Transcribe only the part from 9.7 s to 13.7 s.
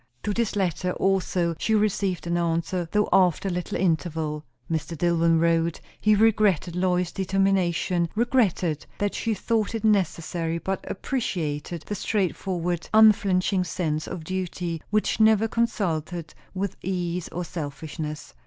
it necessary; but appreciated the straightforward, unflinching